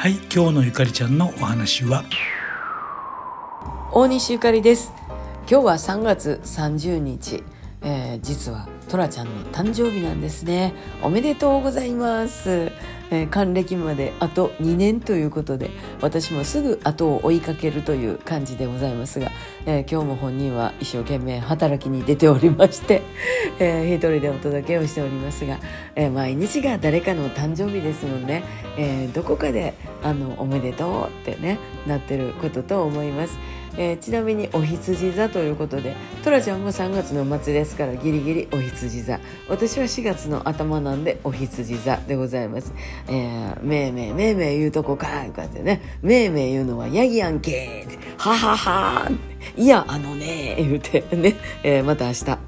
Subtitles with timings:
[0.00, 2.04] はい今日のゆかりちゃんのお話は？
[3.92, 4.94] 大西ゆかりです。
[5.40, 7.44] 今日は3月30日、
[7.82, 10.72] えー、実はトラちゃんの誕生日なんですね。
[11.02, 12.72] おめでとうございます。
[13.10, 15.70] えー、還暦まであと2年ということで
[16.00, 19.30] 私もすぐ後を追いかけるという感じでございますが、
[19.66, 23.02] えー、今日も本人は一生懸命働きに出ておりまして、
[23.58, 25.58] えー、一人でお届けをしておりますが、
[25.96, 28.42] えー、毎日が誰かの誕生日ですもんね、
[28.76, 33.38] え、どこかであのおめでとうってねなってることと思います。
[33.76, 39.20] えー、ちなみにお羊座ということでトラちゃんも3月の末ですからギリギリお羊座。
[39.48, 42.72] 私は4月の頭なんでお羊座でございます、
[43.08, 45.98] えー、めいめいめいめい言うとこかいうかってね。
[46.02, 47.86] めいめい言うのはヤギやんけ
[48.18, 49.10] ははは
[49.56, 52.38] いやあのね言うてね、えー、また明日。